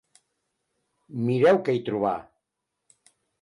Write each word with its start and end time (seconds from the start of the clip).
Mireu 1.27 1.61
què 1.69 1.77
hi 1.77 1.83
trobà! 1.91 2.15